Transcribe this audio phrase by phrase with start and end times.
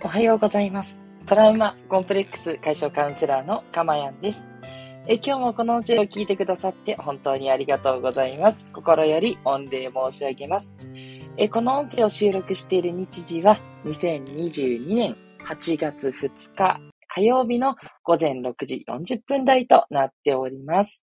[0.00, 1.00] おはようございます。
[1.26, 4.44] トラウマコンプレックス解消カウンセラーのかまやんです。
[5.08, 8.64] え今日もこの音声を聞いてくださって本当にありがとうございます。
[8.72, 10.72] 心より御礼申し上げます。
[11.36, 21.02] えこの音声を収録している日時は2022年8月2日火曜日の午前6時40分台となっております。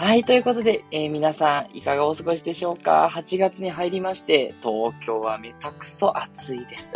[0.00, 0.24] はい。
[0.24, 6.90] ということで、えー皆さん、いかがお過ごしでしょうか ?8 月に入りまして、東京はめたくそ暑いです。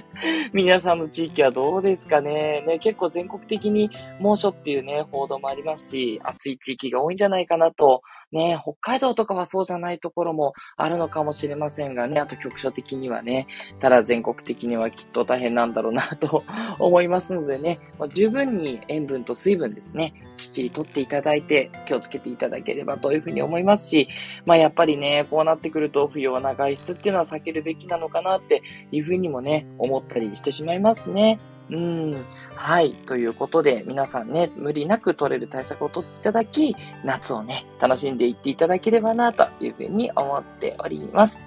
[0.54, 2.64] 皆さんの地域はどうですかね？
[2.66, 8.00] ね結構全国的に猛暑っていうね、報道もありますし、暑い地域が多いんじゃないかなと、
[8.32, 13.46] ね、北海道とかはそうじゃないところもあるのかもしれませんがね、あと局所的にはね、
[13.80, 16.42] ただ全国的にはきっと大変なんだろうなと
[16.80, 24.08] 思いますのでね、ま十分に塩分と水分ですね、きっちりとっていただいて気をつけていただただければというふうに思いますし、
[24.44, 31.38] まあやっぱりね、こうなってくると不要な外出っていうのは避けるべきなのかなっていうふうにもね、思ったりしてしまいますね。
[31.68, 32.24] うん。
[32.54, 32.94] はい。
[32.94, 41.44] ということで、皆さんね、無理なく取れる対策を取っていただき、夏をね、楽しんでいっていただければな、というふうに思っております。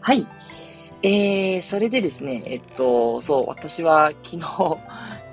[0.00, 0.26] はい。
[1.02, 4.78] えー、それでですね、えっと、そう、私は昨日、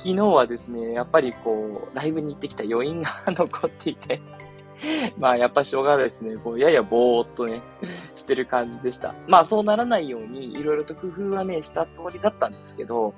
[0.06, 4.22] 昨日はですね、やっぱりこう、ライブに行ってきた余韻が 残っていて、
[5.18, 7.64] まあ、やっぱしょうがですね、こう、ややぼーっとね、
[8.14, 9.16] してる感じでした。
[9.26, 13.16] まあ、そうならないように、いろいろと工夫はね、したつもりだったんですけど、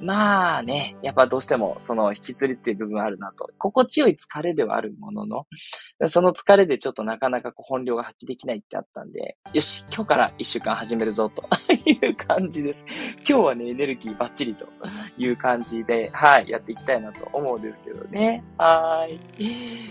[0.00, 3.50] まあね、やっぱどうしてもその引きずりっていう部分あるなと。
[3.58, 5.46] 心地よい疲れではあるものの、
[6.08, 11.42] その疲れでちょっとなかなかこう本領が発揮できないってあったんで、よし、今日から一週間始めるぞと
[11.86, 12.84] いう感じです。
[13.18, 14.66] 今日はね、エネルギーバッチリと
[15.16, 18.44] いう感じで、はい、やっていきたいなと思うんですけどね。
[18.56, 19.18] はい。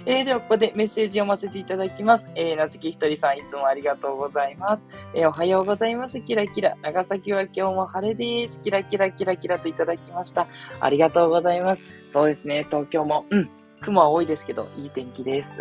[0.05, 2.27] えー、ではここでメッセージ読ませていただきます。
[2.35, 4.83] えー、なずきひとりさんいつもありがとうございます。
[5.13, 6.21] えーおはようございます。
[6.21, 6.77] キラキラ。
[6.81, 8.61] 長崎は今日も晴れです。
[8.61, 10.47] キラキラキラキラといただきました。
[10.79, 11.83] ありがとうございます。
[12.11, 13.49] そうですね、東京も、うん、
[13.81, 15.59] 雲は多いですけど、いい天気です。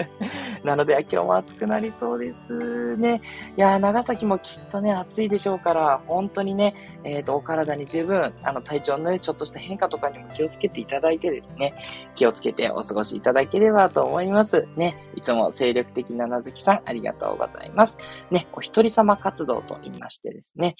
[0.64, 3.20] なので、今日も暑くなりそうですね。
[3.56, 11.74] いや、長崎もきっとね、暑いでしょうから、本当にね、えっ、と、お体に十分、あの、体調のね、ちょっとした変化とかにも気をつけていただいてですね、
[12.14, 14.66] 気をつけてお過ごしいただければと思います。
[14.76, 17.98] ね、いつも精力的ななずきさん、ありがとうございます。
[18.30, 20.76] ね、お一人様活動と言いましてですね、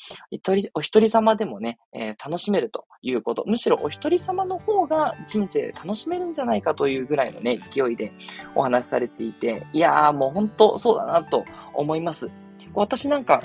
[0.74, 8.12] お一人様でもね、えー楽しめるということ、むしろお一人様の方が人生楽しめるんじゃないかというぐらいのね、勢いで
[8.54, 11.44] お話しされていて、いやーもう本当そうだなと
[11.74, 12.30] 思います。
[12.74, 13.42] 私なんか、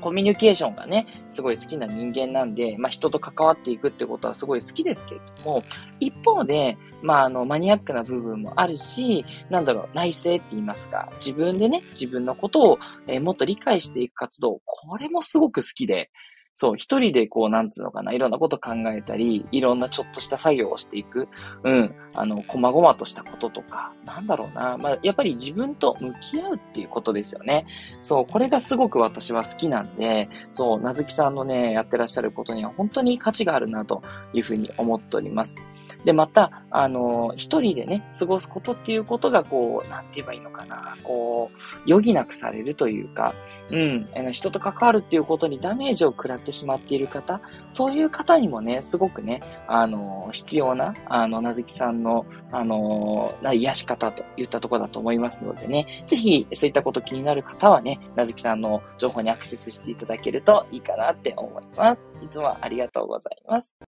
[0.00, 5.62] コミュニケーションがね、すごい好きな人間なんで、まあ人と関わっていくってことはすごい好きですけれども、
[6.00, 16.10] 一方で、まああの、マニアックな部分もあるし、なんだろう、内省って言いますか、自分でね、自分のことを、えーもっと理解していく活動、これもすごく好きで、
[16.60, 21.26] そう、一人でこう、なんつうのかな、いろんなこと考えたり、いろんなちょっとした作業をしていく。
[21.64, 21.94] うん。
[22.12, 24.76] あの、細々としたこととか、なんだろうな。
[24.76, 27.64] まあ、やっぱり自分と向き合うっていうことですよね。
[28.02, 34.02] そう、これがすごく私は好きなんで、そう、なずきさんのね、やってらっしゃることには本当に価値があるなと
[34.34, 35.56] いうふうに思っております。
[36.04, 43.34] で、また、あの、一人でね、過ごすことっていうことが、こう、なんて言えばいいのかな、こう、余儀なくされるというか、
[43.70, 47.40] うん、あの人と関わるっていうことにダメージを食らってしまっている方、
[47.70, 62.08] そういう方にもね、すごくね、あの、必要な、あの、なずきさんの、あの、な癒し方といったところだと思いますのでね、ぜひ、そういったこと気になる方はね、なずきさんの情報にアクセスしていただけるといいかなって思います。
[62.22, 63.89] いつもありがとうございます。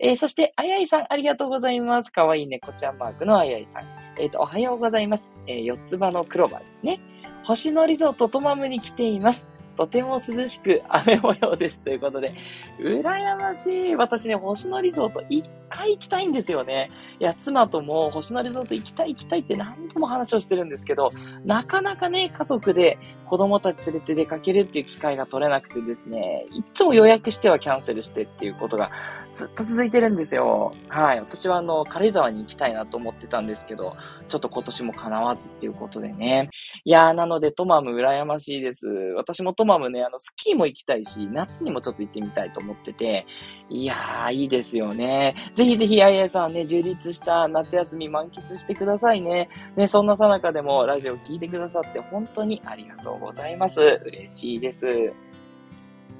[0.00, 2.10] えーそして、あやいさん、ありがとうございます。
[2.10, 3.84] かわいい猫ちゃんマークのあやいさん。
[4.18, 5.30] えっ、と、おはようございます。
[5.46, 7.00] えー四つ葉のクローバーですね。
[7.44, 9.46] 星野リゾートトマムに来ています。
[9.76, 11.80] とても涼しく雨模様です。
[11.80, 12.34] ということで、
[12.80, 13.94] 羨ましい。
[13.94, 16.90] 私ね、星野リゾート一回行きたいんですよね。
[17.20, 21.10] いや、妻とも星野リゾート行きたい行きたいって何度も話をしてるんですけど、
[21.44, 28.90] なかなかね、家族で子供たち連れて出かけるっていう機会が取れなくてですね、いつも予約してはキャンセルしてっていうことが
[29.34, 30.72] ずっと続いてるんですよ。
[30.88, 31.20] はい。
[31.20, 36.50] 私はあの、軽井沢に行きたいなと思ってたんですけど、ちょっと今年も叶わずっていうことでね。
[36.84, 38.86] いやー、なのでトマム羨ましいです。
[39.16, 43.26] 私もトマムね、あの、スキーも行きたいし、夏にもちょっと行ってみたいと思ってて、
[43.68, 45.34] いやー、いいですよね。
[45.58, 49.48] ぜひぜひ、あやさんね、充実した夏休み満喫してくださいね。
[49.74, 53.80] ね、そんなさなかでもラジオ聴いてくださって本当にありがとうございます。
[53.80, 54.86] 嬉しいです。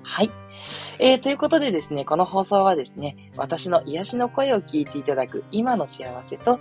[0.03, 0.31] はい。
[0.99, 6.59] えー、ということでですね、この放送はですね、私の癒しの声を聞いていただく今の幸せと、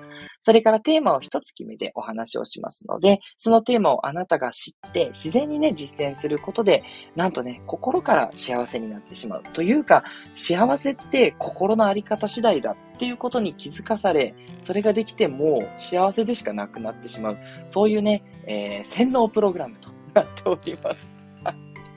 [0.47, 6.85] それからテーマを一つ決めてお話をしますので、そのテーマをあなたが知って自然にね、実践することで、
[7.17, 9.43] なんとね、心から幸せになってしまう。
[9.51, 10.05] というか、
[10.35, 14.33] 幸せって心のあり方次第だっていうことに気づかされ、
[14.63, 17.37] それができても幸せでしかなくなってしまう。
[17.67, 21.16] そういうね、えー、洗脳プログラムとなっております。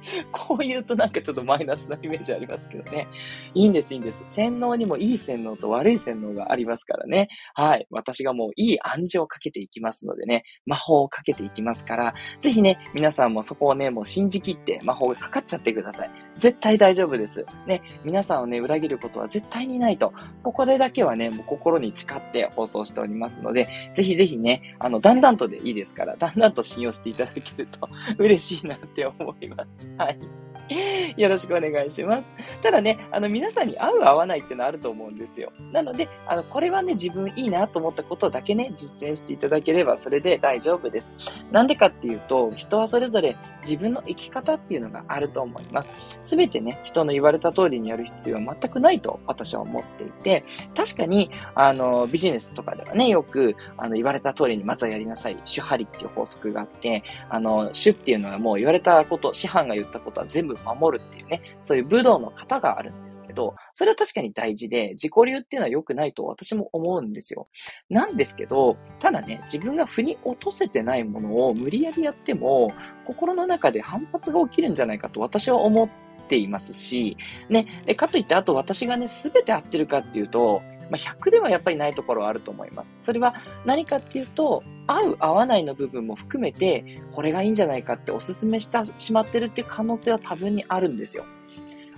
[0.32, 3.08] こう言うとなんかちょっとマイナスなイメージありますけどね。
[3.54, 4.22] いいんです、いいんです。
[4.28, 7.28] 洗脳にもいい洗脳と悪い洗脳がありますからね。
[7.54, 7.86] はい。
[7.90, 16.10] 私がもういい暗示をかけていきますのでね、魔法をかけていきますから、ぜひね、皆さんもそこをね、もう信じきって魔法がかかっちゃってください。
[16.36, 17.44] 絶対大丈夫です。
[17.66, 20.12] ね、皆さんをね、裏切ることは絶対にないと。
[20.42, 27.88] ここでだけはね、もう心に誓って放送しておりますので、ぜひぜひね、あの、だんだんとでいいですから、だんだんと信用していただけると
[28.18, 29.89] 嬉しいなって思います。
[29.98, 30.18] はい。
[31.16, 32.24] よろしくお願いします。
[32.62, 35.52] ただね、あの、皆さんに合う合わないっていうのあると思うんですよ。
[35.72, 41.12] なので、あの、これはね、自分いいなと思ったことだけね、実践していただければそれで大丈夫です。
[41.50, 46.02] なんでかっていうと、人はそれぞれ自分の生き方っていうのがあると思います。
[46.22, 50.44] すべてね、人の言われた通りにやる必要は全くないと私は思っていて、
[50.76, 55.36] 確かに、あの、ビジネスとかではね、よく、あの、言われた通りにまずはやりなさい。
[55.44, 67.48] 主張りっていう法則があって、あの、主っていうのはもう言われたこと、師範が言ったことは全部守るっていうね、そういう武道の型があるんですけど、それは確かに大事で、自己流っていうのは良くないと私も思うんですよ。
[67.88, 72.72] なんですけど、ただね、自分が腑に落とせてないものを無理やりやっても、
[73.06, 75.88] 心の中で反発が起きるんじゃないかと私は思っ
[76.28, 77.16] ていますし、
[77.48, 77.66] ね、
[77.96, 82.96] かといってあと私がね、すべて合ってるかっていうと、まあ、100ではやっぱりないところはあると思います。
[83.00, 83.34] それは
[83.64, 91.24] 何かっていうと、合う合わないの部分も含めて、これがいいんじゃないかってお勧めしてしまってるっていう可能性は多分にあるんですよ。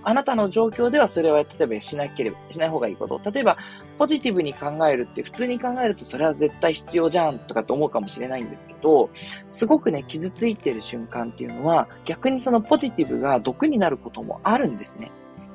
[0.05, 3.31] あなたの状況ではそれは例えばしなければ、しない方がいいこと。
[3.31, 3.57] 例えば、
[3.97, 9.09] ポジティブに考えるって普通に考えるとそれは絶対必要じゃんとかって思うかもしれないんですけど、
[9.49, 15.11] すごくね、傷ついてる瞬間っていうのは逆にそのポジティブが毒になることもあるんですね。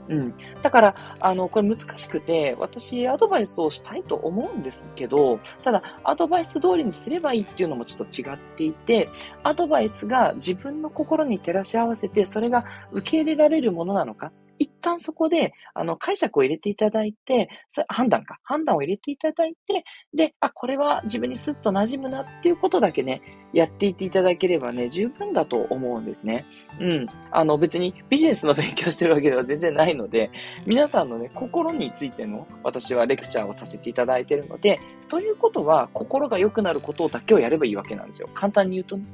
[0.08, 0.34] うん。
[0.62, 9.10] だから、あの、これ難しくて、私、アドバイスをしたいと思うんですけど、ただ、アドバイス通りにすればいいっていうのもちょっと違っていて、
[9.42, 14.32] アドバイスが自分の心に照らし合わせて、それが受け入れられるものなのか、
[14.80, 17.48] 旦そこで、あの、解釈を入れていただいて、
[17.88, 19.84] 判断か、判断を入れていただいて、
[20.14, 23.22] で、あ、これは自分にスッと馴染むなっていうことだけね、
[23.52, 26.44] やっていっていただければね、十分だと思うんですね。
[26.80, 27.06] うん。
[27.30, 30.30] あの、別にビジネスの勉強してるわけでは全然ないので、
[30.66, 34.78] 皆さんのね、心についての私はレクチャーをさせていただいてるので、
[35.08, 38.28] ということは、心が良くなることだけをやればいいわけなんですよ。
[38.34, 39.04] 簡単に言うとね。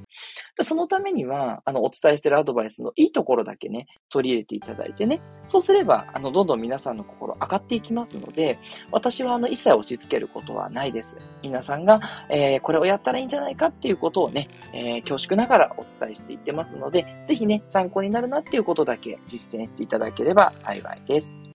[0.62, 8.58] そのためには、あの、お伝えしてるアドバイスのいいところだけね、取り入れていただいてね、そうすれば、あの、どんどん皆さんの心上がっていきますので、
[8.92, 11.16] 私は、あの、一切押し付けることはないです。
[11.42, 12.00] 皆さんが、
[12.30, 21.53] えー、これをやったらいいんじゃないかっていうことをね、えー、恐縮ながらお伝えしていってますので、ぜひね、参考になるなっていうことだけ実践していただければ幸いです。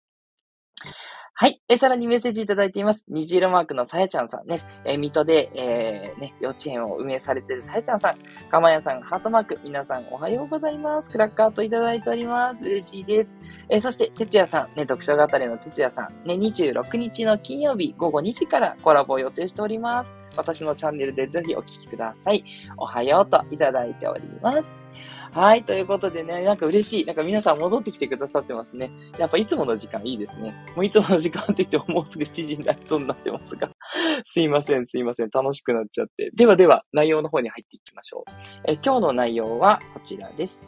[1.42, 1.62] はい。
[1.70, 3.06] え、さらにメッセージいただいています。
[3.08, 4.60] 虹色マークのさやちゃんさんね。
[4.84, 8.18] え水戸で、えー、ね、幼稚園を運営されているさやちゃんさん。
[8.50, 9.60] かまやさん、ハートマーク。
[9.64, 11.10] 皆さん、おはようございます。
[11.10, 12.62] クラッカーといただいております。
[12.62, 13.32] 嬉しいです。
[13.70, 16.28] えそして、てつやさん、ね、読書語りのてつやさん。
[16.28, 20.14] ね、26日の金曜日午後2時からコラボを予定しております。
[20.36, 22.44] 私のチャンネルでぜひお聞きください。
[22.76, 24.89] おはようといただいております。
[25.34, 27.06] はい、ということでね、なんか嬉しい。
[27.06, 28.92] なんか皆さん戻ってきてくださってますね。
[29.20, 30.56] やっぱいつもの時間いいですね。
[30.76, 33.70] もういつもの時間って言ってももうすぐ7時になりそうになってますが。
[34.26, 35.30] すいません、すいません。
[35.32, 36.32] 楽しくなっちゃって。
[36.34, 38.32] ではでは、内容の方に入っていきましょう。
[38.66, 40.68] え今日の内容はこちらです。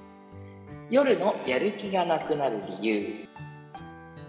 [0.91, 3.31] 夜のやる気がなくなる理由。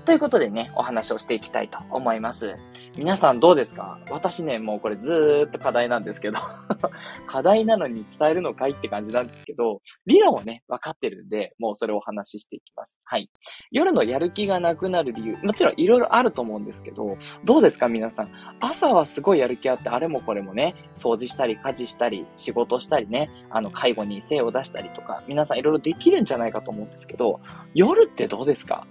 [0.05, 2.57] ということでね、お話をしていきたいと思います。
[2.95, 3.99] 皆さんどうですか？
[4.11, 6.39] 私ね、もうこれずーっと課題なんですけど
[7.27, 12.99] 課題なのに伝えるのかいって感じなんですけど、理論はね、分かってるんで、もうそれをお話ししていきます。
[13.05, 13.31] はい。
[13.71, 18.29] 夜のやる気がなくなる理由、もちろんいろいろあると思うんですけど、どうですか皆さん？
[18.61, 27.41] 朝はすごいやる気あって、あれもこれもね、掃除したり、家事したり、仕事したりね、あの、介護に精を出したりとか、皆さんいろいろできるんじゃないかと思うんですけど、
[27.75, 28.87] 夜ってどうですか？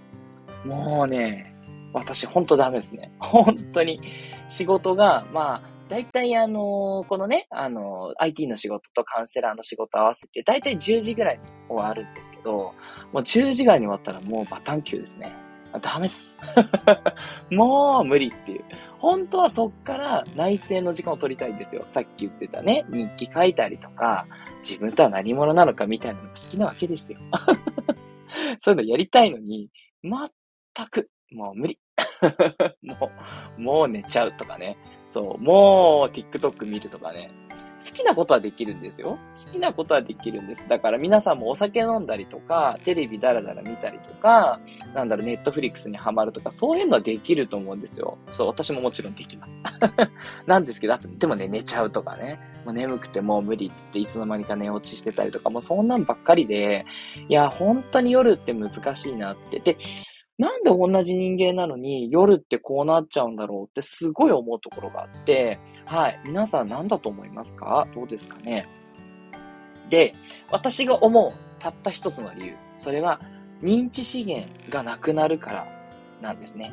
[0.64, 1.51] もうね、
[1.92, 3.12] 私ほんとダメですね。
[3.20, 4.00] 本当に。
[4.48, 12.72] 仕事が、まあ、大体あのー、このね、あのー、IT の仕事とカウンセラーの仕事合わせて、大体10時ぐらいに終わるんですけど、
[13.12, 15.32] もう10時ぐらいに終わったらもうバタン級ですね。
[15.80, 16.36] ダメっす。
[17.50, 18.64] もう無理っていう。
[18.98, 21.84] 本当はそっから内政の時間を取りたいんですよ。
[21.88, 24.26] さっき言ってたね、日記書いたりとか、
[24.62, 27.18] 自分とは何者なのかみたいなのが好きなわけですよ。
[28.60, 29.70] そういうのやりたいのに、
[30.02, 31.78] 全く、もう無理。
[32.82, 33.10] も
[33.58, 34.76] う、もう寝ちゃうとかね。
[35.08, 37.30] そう、もう TikTok 見るとかね。
[37.84, 39.18] 好きなことはできるんですよ。
[39.44, 40.68] 好きなことはできるんです。
[40.68, 44.60] だから皆さんもお酒飲んだりとか、テレビダラダラ見たりとか、
[44.94, 48.18] なんだろう、ネットフリックスにハマるとか、そういうのはできると思うんですよ。
[48.30, 49.52] そう、私ももちろんできます。
[50.46, 52.38] なんですけど、あと、でもね、寝ちゃうとかね。
[52.64, 56.86] もう眠くてもう無理ってって、いつの間にか寝落ちしてたりとか、もうそんなんばっかりで、
[57.28, 59.60] いや、本当に夜って難しいなって。
[59.60, 59.76] で、
[60.38, 66.20] なんで同じ人間なのに夜ってこうなっちゃうんだろうってすごい思うところがあって、はい。
[66.24, 67.86] 皆さん何だと思いますか？
[67.94, 68.66] どうですかね？
[69.90, 70.14] で、
[70.50, 72.56] 私が思うたった一つの理由。
[72.78, 73.20] それは
[73.62, 75.66] 認知資源がなくなるから
[76.20, 76.72] なんですね。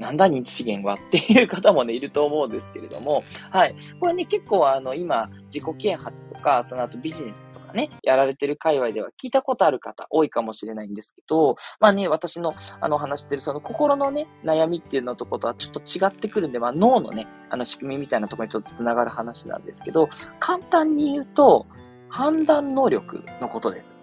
[0.00, 3.74] なんだ認知資源はっていう方もね、いると思うんですけれども、はい。
[4.00, 21.66] これね、結構あの、今、自己啓発とか、その後ビジネスね、やられてる界隈では聞いたことある方多いかもしれないんですけど、まあね、私のあの話してるその心のね、悩みっていうのとことはちょっと違ってくるんで、まあ脳のね、あの仕組みみたいなところにちょっと繋がる話なんですけど、簡単に言うと、
[22.08, 23.94] 判断能力のことです。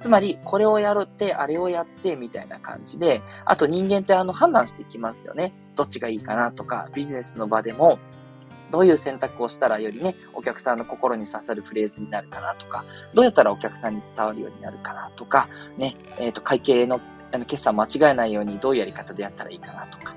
[0.00, 5.52] つまり、これをやるって、あれをやって、みたいな感じで、あと人間ってあの判断してきますよね。
[5.76, 7.98] どっちがいいかなとか、ビジネスの場でも、
[8.72, 16.98] どういう選択をしたらよりね、お客さんの心に刺さるフレーズになるかなとか、どうやったらお客さんに伝わるようになるかなとか、ね、えっ、ー、と、会計の、
[17.30, 20.14] あの、決算間違えないようにどういうやり方でやったらいいかなとか、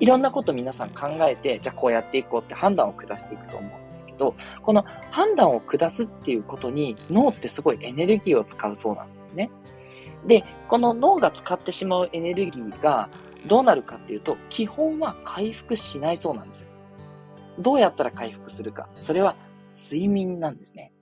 [0.00, 9.50] いろんなこと皆さん考えて、じゃあこうやっていこうって判断を下していくと思うんですけど、この判断を下すっていうことに脳ってすごいエネルギーを使うそうなんですね。
[10.26, 13.08] で、この脳が使ってしまうエネルギーが
[13.46, 16.67] どうなるかっていうと、基本は回復しないそうなんですよ。
[17.58, 18.88] どうやったら回復するか。
[19.00, 19.34] それは
[19.90, 20.92] 睡眠なんですね。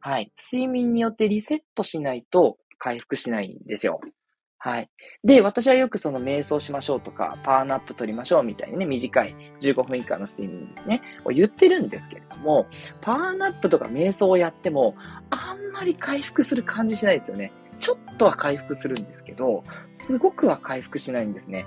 [0.00, 0.32] はい。
[0.52, 4.00] 睡眠によってリセットしないと回復しないんですよ。
[4.58, 4.90] はい。
[5.22, 12.66] で、私はよくその瞑想しましょうとか、パワーナップ取りましょうみたいにね、短い15分以下の睡眠ですね、を言ってるんですけれども、
[13.00, 14.96] パワーナップとか瞑想をやっても、
[15.30, 17.52] あんまり回復する感じしないですよね。
[17.78, 21.66] ちょっとは回復するんですけど、すごくは回復しないんですね。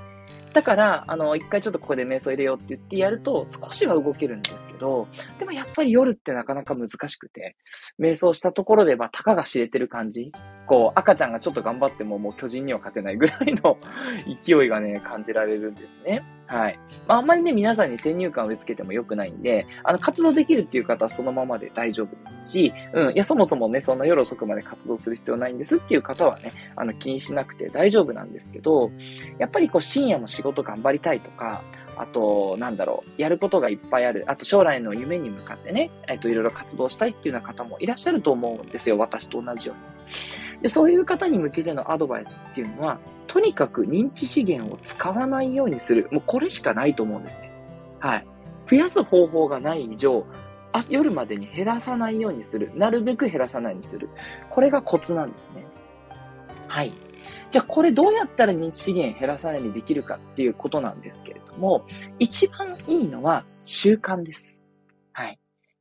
[0.53, 7.55] だから、あの、一回ちょっとここで瞑想入れようって言ってやると少しは動けるんですけど、でもやっぱり夜ってなかなか難しくて、
[7.99, 10.31] 瞑想したところで、まあ、たかが知れてる感じ。
[10.65, 13.77] こう、赤ちゃんがちょっと頑張ってももう巨人には勝てないぐらいの
[14.43, 16.23] 勢いがね、感じられるんですね。
[16.49, 16.79] はい。
[17.07, 28.91] まあ、あんまりね、皆さんに先入観を植え付けても良くないんで、あの、活動できるっていう方はそのままで大丈夫ですし、うん、いや、そもそもね、そんな夜遅くまで活動する必要ないんですっていう方はね、あの、気にしなくて大丈夫なんですけど、
[29.37, 31.61] やっぱりこう、深夜も仕事頑張りたいとか、
[31.97, 34.23] あと、なんだろう、やることがいっぱいある。
[34.27, 38.97] あと、将来の夢に向かってね、えっと、いろいろ活動したいっていうような方もいらっしゃると思うんですよ。
[38.97, 40.48] 私と同じように。
[40.61, 46.09] で、そういう方に向けてのアドバイスっていうのは、とにかく認知資源を使わないようにする。
[46.11, 47.51] もうこれしかないと思うんですね。
[47.99, 48.25] はい。
[48.69, 50.25] 増やす方法がない以上、
[50.71, 52.71] あ夜までに減らさないようにする。
[52.75, 54.09] なるべく減らさないようにする。
[54.49, 55.65] これがコツなんですね。
[56.67, 56.93] はい。
[57.51, 61.85] じゃあこれどうやったら認知資源減らさないようにできるかっていうことなんですけれども、
[62.19, 64.48] 一番いいのは習慣です。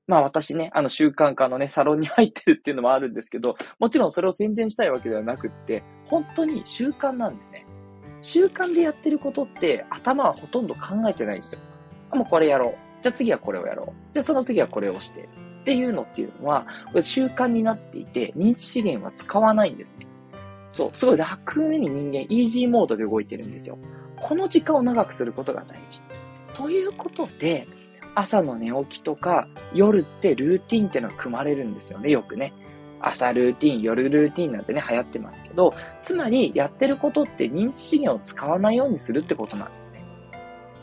[0.08, 7.66] まあ私ね、あの習慣化のね、サロンに入ってるっていうのもあるんですけど、もちろんそれを宣伝したいわけではなくって、本当に習慣なんですね。
[8.22, 11.60] 習慣でやってることって頭はほとんど考えてないんですよ。
[12.12, 12.74] もうこれやろう。
[13.02, 14.14] じゃあ次はこれをやろう。
[14.14, 15.20] で、その次はこれをして。
[15.22, 16.66] っていうのっていうのは、
[17.02, 20.06] 習慣になっていて、認知資源は使わないんですね。
[20.72, 23.78] そう、すごい楽に人間、イージーモードで動いてるんですよ。
[24.16, 26.00] この時間を長くすることが大事。
[26.54, 27.66] ということで、
[28.18, 32.52] 朝の寝起きとか、夜ってルーティンってのが組まれるんですよね、よくね。
[33.00, 35.72] 朝ルーティン、夜ルーティンなんてね、流行ってますけど、
[36.02, 40.04] つまり、やってることって認知資源を使わないようにするってことなんですね。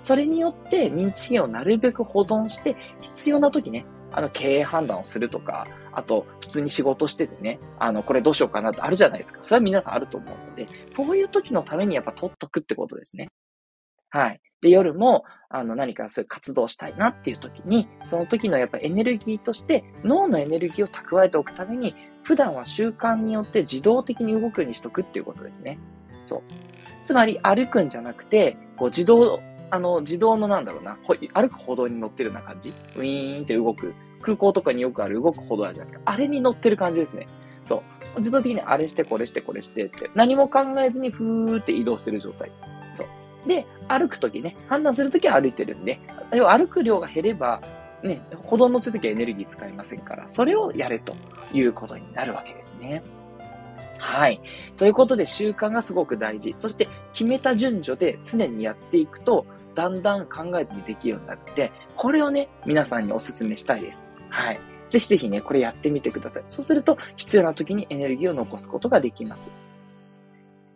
[0.01, 9.39] それによって認知資源をなるべく保存して、必要な時ね、あの、経営判断をするとか、あと、普通に仕事しててね、あの、これどうしようかなってあるじゃないですか。
[9.41, 13.27] それは皆さんあると思うので、そういう時のためにやっぱ取っとくってことですね。
[14.09, 14.39] はい。
[14.65, 21.93] で、夜も、あの、何かそういう活動したいなっていう時に、その時のやっぱエネルギーとして、脳のエネルギーを蓄えておくために、
[22.24, 25.77] 普段は習慣によって自動的に動くようにしとくっていうことですね。
[26.24, 26.41] そう。
[27.03, 30.98] つまり、歩くんじゃなくて、こう、自動、あの、自動のなんだろうな、
[31.36, 32.74] 歩く歩道に乗ってるような感じ？
[32.95, 33.93] ウィーンって動く。
[34.24, 36.12] 空港とかによくある動く歩道あるじゃないですか。
[36.12, 37.27] あれに乗ってる感じですね。
[37.65, 37.84] そ
[38.15, 38.17] う。
[38.17, 42.50] 自動的にあれして、これして、これしてって、何も考えずにふーって移動してる状態。
[43.47, 45.99] で、歩くときね、判断するときは歩いてるんで、
[46.33, 47.61] 要は歩く量が減れば、
[48.03, 51.15] ね、歩道乗ってるときはエネルギー使いませんから、それをやれと
[51.53, 53.03] いうことになるわけですね。
[53.99, 54.39] はい。
[54.77, 56.53] ということで習慣がすごく大事。
[56.55, 64.03] そして決めた順序で常にやっていくと、だんだん考えずにできるようになって、これをね、皆さんにお勧めしたいです。
[64.29, 64.59] はい。
[64.89, 66.43] ぜひぜひね、これやってみてください。
[66.47, 69.64] そうすると、必要な時にエネルギーを残すことができます。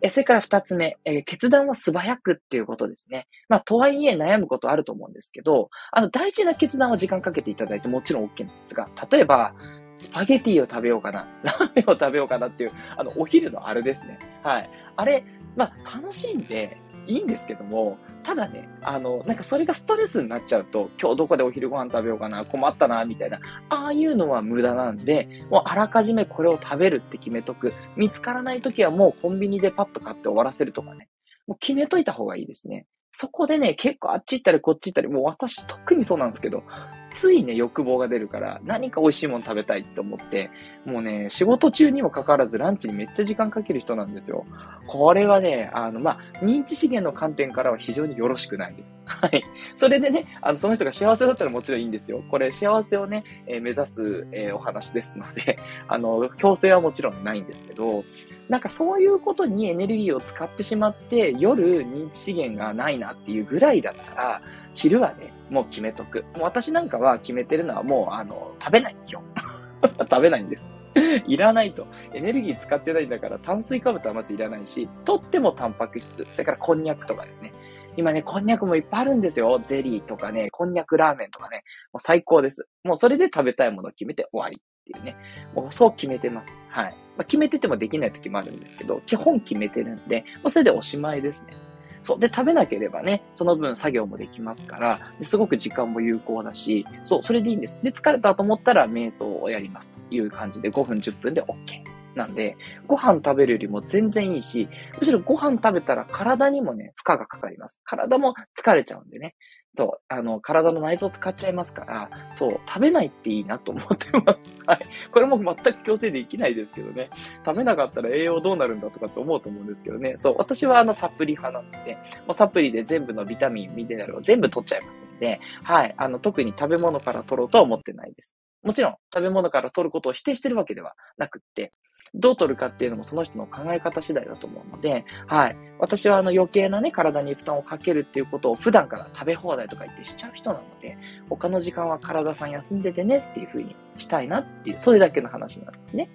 [0.02, 3.26] え、それから二つ目、え決断は素早くっていうことですね。
[3.48, 9.54] まあ、とはいえ悩むことあると思うんですけど、あの、大事な決断は時間かけていただいてもちろん OK なんですが、例えば、
[9.98, 14.18] スパゲティを食べようかな、 ラーメンを食べようかなっていう、あの、お昼のあれですね。
[14.42, 14.70] はい。
[14.96, 15.24] あれ、
[15.56, 16.76] まあ、楽しんで
[17.06, 27.72] いいんですけども、ただね、あの、なんかそれがストレスになっちゃうと、今日どこでお昼ご飯食べようかな、困ったな、みたいな、ああいうのは無駄なんで、もうあらかじめこれを食べるって決めとく。
[27.96, 31.08] 見つからないときはもうコンビニでパッと買って終わらせるとかね。
[31.46, 32.86] もう決めといた方がいいですね。
[33.12, 36.62] そこでね、結構あっち行ったりこっち行ったり、もう私特にそうなんですけど、
[37.10, 40.50] ついね、欲望が出るから、何か美味しいもの食べたいって思って、
[40.84, 44.46] もうね、仕事中にもかかわらずランチにめっちゃ時間かける人なんですよ。
[44.86, 48.99] これはね、あの、まあ、認知資源の観点からは非常によろしくないです。
[49.10, 49.42] はい。
[49.74, 52.22] それでね、あの、その人が幸せだったらもちろんいいんですよ。
[52.30, 58.04] これ、幸せをね、えー、目指す、えー、お話ですので、 あの、強制はもちろんないんですけど、
[58.48, 64.40] なんかそういうことにエネルギーを使ってしまって、夜認知資源がないなっていうぐらいだったら、
[64.74, 66.22] 昼はね、もう決めとく。
[66.36, 70.06] もう私なんかは決めてるのはもう、あの、食べない、今日。
[70.08, 70.80] 食べないんです。
[71.26, 71.86] いらないと。
[72.12, 77.52] エネルギー使ってないんだから炭水化物はまずいらないし、とってもタンパク質、それからこんにゃくとかですね。
[77.96, 79.60] 今ね、こんにゃくもいっぱいあるんですよ。
[79.66, 81.64] ゼリーとかね、こんにゃくラーメンとかね。
[81.92, 82.66] もう最高です。
[82.84, 85.16] もうそれで食べたいものを決めて終わりっていうね。
[85.54, 86.52] もうそう決めてます。
[86.68, 86.94] はい。
[87.16, 91.54] まあ、決めててもできない時もあるんですけど、基本決めてるんで、もうそれでおしまいですね。
[92.02, 92.18] そう。
[92.18, 97.78] で、食べなければね、その分作業もできますから、すごく時間も有効だし、そう、それでいいんです。
[97.82, 101.99] で、疲れたと思ったら瞑想をやりますという感じで5分10分で OK。
[102.14, 107.80] なんで、ご飯食べるよりも全然いいし、むしろご飯食べたら体にもね、負荷がかかります。
[107.84, 109.34] 体も疲れちゃうんでね。
[109.76, 114.40] そう、あの、体の内臓使っちゃいますから、そう、食べないっていいなと思ってます。
[114.66, 114.78] はい。
[115.12, 117.08] これも全く強制できないですけどね。
[117.44, 120.14] 食べなかったら栄養どうなるんだとかって思うと思うんですけどね。
[120.16, 121.94] そう、私はあの、サプリ派なので、
[122.26, 125.94] もうサプリで全部のビタミン、ミネラルを全部取っちゃいますんで、はい。
[125.96, 128.34] あの、特に食べ物から取ろうとは思ってないです。
[128.64, 131.72] もちろん、食べ物から取ることを否定してるわけではなくって、
[132.14, 135.56] どう取るかっていうのもその人の考え方次第だと思うので、はい。
[135.78, 146.10] 私はあの余計なね、体に負担をかけるっていうことを普段から食べ放題とか言ってしちゃう人なので、他の時間は体さん休んでてねっていう風にしたいなっていう、それだけの話なんですね。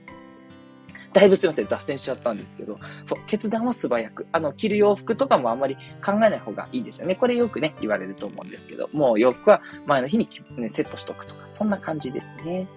[1.14, 4.28] だいぶすいません、脱線しちゃったんですけど、そう、決断は素早く。
[4.34, 7.16] あの、着る洋服とかもあんまり考えない方がいいですよね。
[7.16, 10.28] これよくね、言われると思うんですけど、もう洋服は前の日に、
[10.58, 12.68] ね、セットしとくとか、そんな感じですね。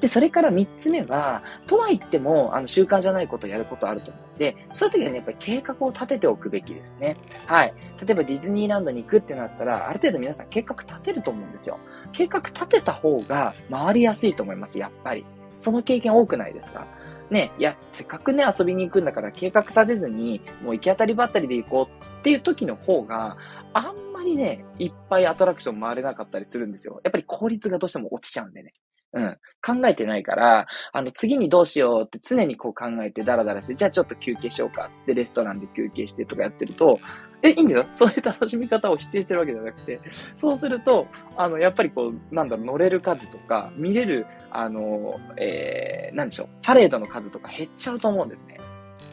[0.00, 7.16] で、それから三つ目は、とは言っても、あの、習慣じゃないことをやることあると思うので、そういう時はね、やっぱり計画を立てておくべきですね。
[7.46, 7.74] はい。
[8.04, 11.78] 例えばディズニーランドに行くってなったら、ある程度皆さん計画立てると思うんですよ。
[12.12, 15.24] 計画立てた方が回りやすいと思います、やっぱり。
[15.58, 16.86] その経験多くないですか？
[17.30, 23.36] ね、いや、せっかくね、遊びに行くんだから計画立てずに、もう行き当たりばったりで行こうっていう時の方が、
[23.72, 27.00] あんまりね、いっぱいアトラクション回れなかったりするんですよ。
[27.04, 28.72] やっぱり効率がどうしても落ちちゃうんでね。
[29.12, 29.36] うん。
[29.62, 36.98] 考えてないから、あの、次にどうしようって常にこう考えてダラダラして、じゃあちょっと休憩しようか、つってレストランで休憩してとかやってると、
[37.42, 37.86] え、いいんだよ。
[37.92, 40.00] そういう楽しみ方を否定してるわけじゃなくて、
[40.36, 48.60] そうすると、あの、やっぱりこう、なんだろう、乗れる数とか、見れる、あの、えー、なんでしょう、パレードの数とか減っちゃうと思うんですね。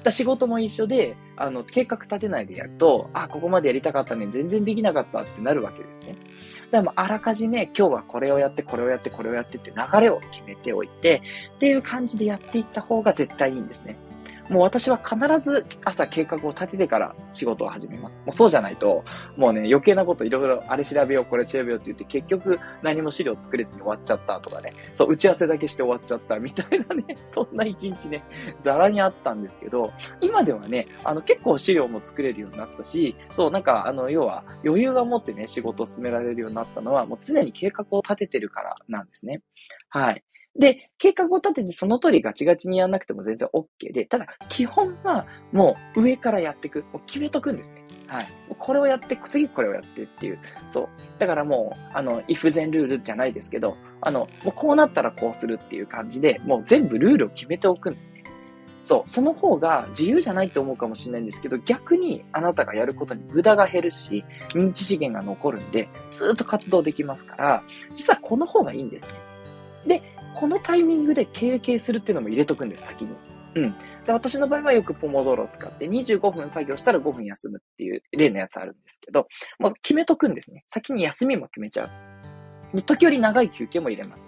[0.04, 6.16] だ仕事も一緒で、あの、計画立てないでやると、あ、ここまでやりたかったね、全然できなかったってなるわけですね。
[6.72, 11.22] でも、あらかじめ今日はこれをやって、これをやって、これをやってって流れを決めておいて、
[11.56, 13.98] っていう感じでやっていった方が絶対いいんですね。
[14.50, 18.16] もう私は必ず朝計画を立ててから仕事を始めます。
[18.16, 19.04] もうそうじゃないと、
[19.36, 28.24] もうね、余計なこといろいろあれ調べよう、これ調べようって言って結局何も資料作れずに終わっちゃったとかね、そう、打ち合わせだけして終わっちゃったみたいなね、 そんな一日ね、
[28.62, 39.42] ざらにあったんですけど、今ではね、あの結構資料も作れるようになったし、そう、なんかあの、要は余裕が持ってね、仕事を進められるようになったのは、もう常に計画を立ててるからなんですね。
[39.90, 40.24] はい。
[40.58, 46.84] で、計画を立ててその通りガチガチにやんなくても全然 OK で、ただ基本はもう上からやっていく。
[46.92, 47.84] もう決めとくんですね。
[48.08, 48.26] はい。
[48.58, 50.40] これをやって、次これをやってっていう。
[50.72, 50.90] そう。
[51.20, 58.24] だからもう、あの、if 全ルールじゃないですけど、あの、もうこうなったらこうするっていう感じで、もう全部ルールを決めておくんですね。
[58.84, 59.10] そう。
[59.10, 69.14] その方が自由じゃないと思うかもしれないんですけど、逆にあなたがやることに無駄が減るし、認知資源が残るんで、ずっと活動できますから、実はこの方がいいんです
[69.86, 70.00] ね。
[70.00, 70.04] で、
[70.38, 73.12] このタイミングで経験するっていうのも入れとくんです、先に。
[73.56, 73.76] うん。
[74.06, 80.64] で、私の場合はよくポモドーロを使って25分作業したら5分休むっていう例のやつあるんですけど、もう決めとくんですね。
[80.68, 81.90] 先に休みも決めちゃ
[82.74, 82.82] う。
[82.84, 84.22] 時折長い休憩も入れます。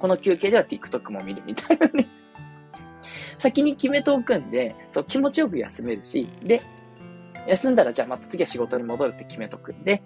[0.00, 2.06] この休憩では TikTok も見るみたいなね。
[3.38, 6.60] 先に決めておくんで、そう気持ちよく休めるし、で、
[7.46, 10.02] 休んだらじゃあまた次は仕事に戻るって決めとくんで、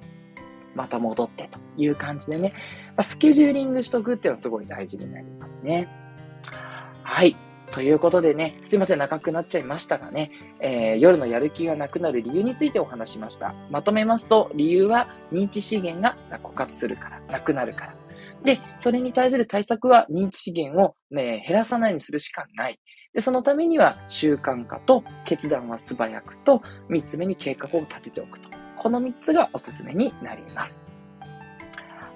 [0.79, 2.55] また戻ってという感じでね、
[2.97, 5.89] ま、スケジューリングしとくっていうのはすごい大事になりますね。
[7.03, 7.37] はい。
[7.73, 13.55] ということでね、すいません、長くなっちゃいましたがね、えー、夜のやる気がなくなる理由についてお話しました。
[13.71, 17.95] まとめますと、理由は認知資源が枯渇するから、なくなるから。
[18.45, 22.79] で、それに対する対策は認知資源をね、減らさないようにするしかない。
[23.13, 28.48] で、そのためには習慣化と決断は素早くと、三つ目に計画を立てておくと。
[28.79, 30.88] この3つがおすすめになります。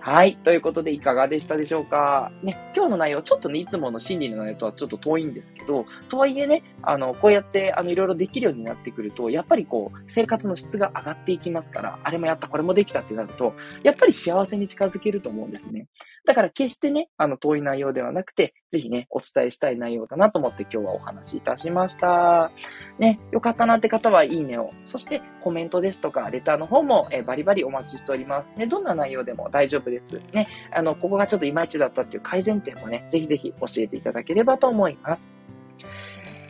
[0.05, 0.37] はい。
[0.37, 2.33] ということで、いかがでしたでしょうか？
[2.43, 15.87] ね、今日の内容、ちょっとね、いつもの心理の内容とはちょっと遠いんですけど、とはいえね、あの、こうやって、あの、いろいろできるようになってくると、やっぱりこう、生活の質が上がっていきますから、あれもやった、これもできたってなると、やっぱり幸せに近づけると思うんですね。
[16.25, 22.51] だから決してね、あの、遠い内容ではなくて、ぜひね、お伝えしたい内容だなと思って今日はお話しいたしました。
[22.99, 28.53] ね、よかったなって方はいいねを、そしてコメントですとか、レターの方も、えバリバリお待ちしております。
[28.57, 30.20] ね、どんな内容でも大丈夫です。
[30.33, 35.31] ね、あの、ここがちょっといまいちだったっていう改善点もね、ぜひぜひ教えていただければと思います。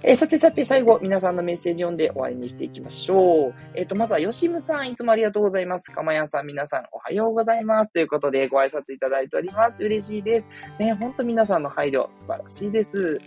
[0.05, 3.55] えー、さてさて最後、皆さんのメッセージ読んで終わりにしていきましょう。
[3.75, 5.93] えっ、ー、と、まずは、よしむさん、いつもありがとうございます。
[5.93, 7.93] かまやさん、皆さん、おはようございます。
[7.93, 9.83] ということで、ご挨拶いただいております。
[9.85, 10.49] 嬉しいです。
[10.81, 13.21] ね、ほんと皆さんの配慮、素晴らしいです。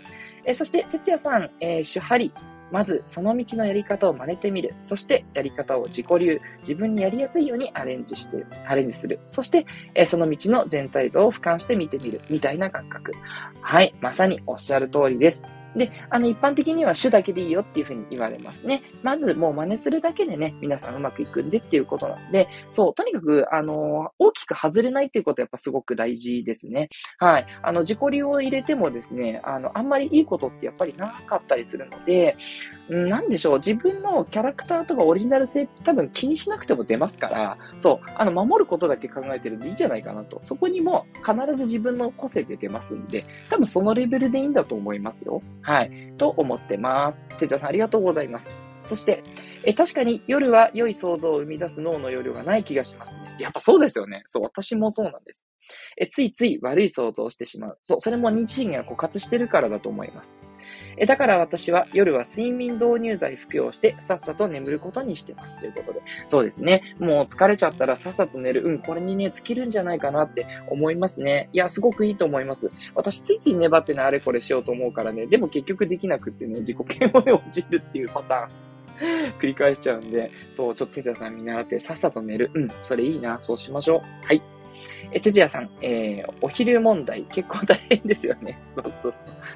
[0.44, 2.34] えー、そして、てつやさん、えー、手張り。
[2.72, 4.74] まず、その道のやり方を真似てみる。
[4.82, 9.22] そして、やり方を自己流、自分にやりやすいようにアレンジして、アレンジする。
[9.28, 12.20] そして、えその道の全体像を俯瞰して見てみる。
[12.30, 13.14] みたいな感覚。
[13.62, 15.44] はい、まさにおっしゃる通りです。
[15.76, 18.84] で、あの、一般的には主だけでいいよっていうふうに言われますね。
[19.04, 26.90] まず、もう真似するだけでね、皆さんうまくいくんでっていうことなんで、そう、とにかく、あの、大きく外れないっていうことはやっぱすごく大事ですね。
[27.20, 27.46] はい。
[27.62, 32.38] あの、自己流を入れてもですね、あの、あんまりいいことってやっぱりなかったりするので、
[32.90, 40.40] なんでしょう、自分のキャラクターとかオリジナル性って多分気にしなくても出ますから、そう、あの、守ることだけ考えてるんでいいじゃないかなと。
[40.44, 45.42] そこにも必ず自分の個性で出ますんで、多分そのレベルでいいんだと思いますよ。
[45.66, 46.14] はい。
[46.18, 47.40] と思ってます。
[47.40, 48.50] 哲也さんありがとうございます。
[48.84, 49.24] そして、
[49.66, 53.36] え、確かに夜は良い想像を生み出す脳の容量がない気がしますね。
[53.40, 54.24] やっぱそうですよね。
[54.28, 55.44] そう、私もそうなんです。
[55.98, 57.80] え、ついつい悪い想像をしてしまう。
[57.82, 60.32] そう、それも認知心が枯渇してるからだと思います。
[60.98, 65.58] えだから私は夜は睡眠導入剤服用してさっさと眠ることにしてます。
[65.60, 66.02] ということで。
[66.28, 66.96] そうですね。
[67.00, 68.64] もう疲れちゃったらさっさと寝る。
[68.64, 71.50] うん、これにね、尽きるんじゃないかなって思いますね。
[71.54, 72.72] いや、すごくいいと思います。
[72.94, 75.28] 私ついつい粘ってね、あれこれしようと思うからね。
[75.28, 78.66] でも結局できなくってね、自己嫌悪に落ちるっていうパターン。
[79.40, 82.52] 繰り返しちゃうんで、そう、ちょっと哲也さん見習ってさっさと寝る。
[82.54, 83.42] うん、それいいな。
[83.42, 84.26] そうしましょう。
[84.26, 84.55] はい。
[85.12, 88.60] え、哲也さん、えー、お昼問題結構大変ですよね。
[88.76, 89.14] そうそうそう。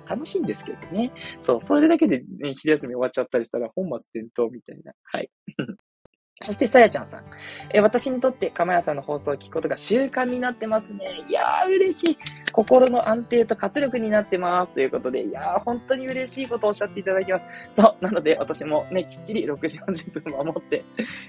[0.07, 1.11] 楽しいんですけどね。
[1.41, 4.93] そう、それだけでね、昼休み終わっちゃったりしたら本末転倒みたいな。
[5.03, 5.29] はい。
[6.41, 7.23] そして、さやちゃんさん。
[7.73, 11.25] え私にとって、かまやさんの放送を聞くことが習慣になってますね。
[11.27, 12.17] いやー、嬉しい。
[12.53, 14.71] 心の安定と活力になってます。
[14.71, 17.45] ということで、いやー、本当に嬉しいことをおっしゃっていただきます。
[17.73, 20.85] そう、なので、私もね、きっちり6時40分守って、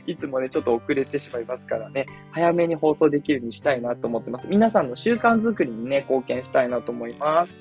[0.06, 4.46] いつもね、ちょっと遅れてしまいますからね、早めに放送できるようにしたいなと思ってます。
[4.46, 7.54] 皆さんの習慣づくりにね、貢献したいなと思います。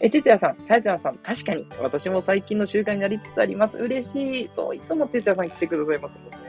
[0.00, 3.76] え、てつやさん、さやちゃんさん、確かに、私も最近の習慣になりつつあります。
[3.76, 4.48] 嬉しい。
[4.48, 6.43] そう、いつもてつやさん来てくださいます。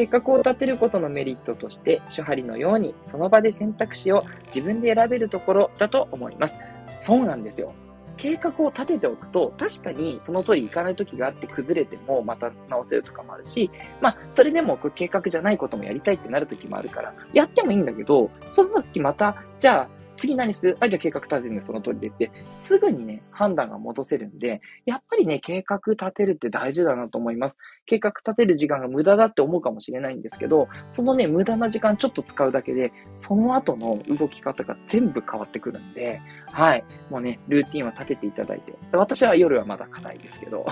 [0.00, 6.56] 計画を立てることのメリットとして、手張りのようにその場で選択肢を自分で選べるところだと思います。
[6.96, 7.74] そうなんですよ。
[8.16, 19.88] 計画を立てておくと、確かにその通り行かない時があって崩れてもまた直せるとかもあるし、まあ、それでも計画じゃないこともやりたいってなる時もあるから、やってもいいんだけど、その時また、じゃあ、
[20.20, 20.76] 次何する？
[20.80, 22.30] あ、じゃあ計画立てるね、その通りでって、
[22.62, 27.56] すぐにね、判断が戻せるんで、やっぱりね、計画立てるって大事だなと思います。
[27.86, 36.20] 計画立てる時間が無駄だって思うかもしれないんですけど、そのね、無駄な時間ちょっと使うだけで、その後の動き方が全部変わってくるんで、
[36.52, 36.84] はい。
[37.08, 38.74] もうね、ルーティンは立てていただいて。
[38.92, 40.66] 私は夜はまだ硬いですけど。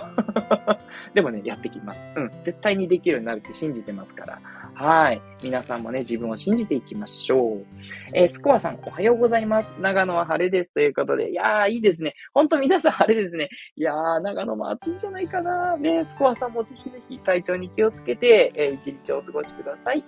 [1.14, 2.00] でもね、やってきます。
[2.16, 2.30] うん。
[2.44, 4.40] 絶対にできるようになるって信じてますから。
[4.78, 5.20] はい。
[5.42, 7.66] 皆さんもね、自分を信じていきましょう。
[8.14, 9.66] えー、スコアさん、おはようございます。
[9.80, 10.72] 長野は晴れです。
[10.72, 12.14] ということで、いやー、いいですね。
[12.32, 13.48] ほんと皆さん晴れですね。
[13.74, 15.76] いやー、長野も暑いんじゃないかな。
[15.76, 20.04] ね、スコアさんもぜひぜひ体調に気をつけて、えー、一日お過ごしください。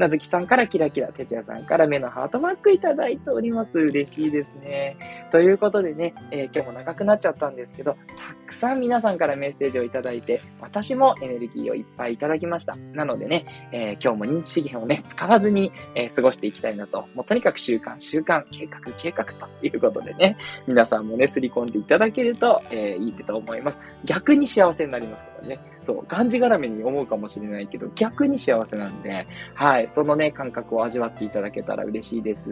[0.00, 3.78] なずきさんからキラキラ、てつやさんから目のハートマークいただいております。
[3.78, 4.96] 嬉しいですね。
[5.30, 7.98] ということでね、えー、今日も長くなっちゃったんですけど、た
[8.46, 12.76] くさん皆さんからメッセージをいただいて、私もエネルギーをいっぱいいただきました。
[12.94, 17.06] なのでね、えー、今日も認知資源をね、使わずに、えー、過ごしていきたいなと。
[17.14, 23.78] もうとにかく習慣、習慣、計画、計画ということでね、皆さんもね、すり込んでいただけると、えいいと思います。
[24.06, 25.60] 逆に幸せになりますからね。
[25.90, 32.42] そう、がんじがらめに思うかもしれないけど、逆に幸せなんで、はい、そのね、感覚を味わっていただけたら嬉しいです。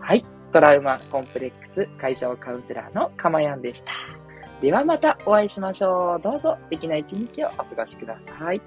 [0.00, 3.92] はい、トラウマコンプレックス会社をカウンセラーのかまやんでした。
[4.62, 6.22] ではまたお会いしましょう。
[6.22, 8.62] どうぞ素敵な一日をお過ごしください。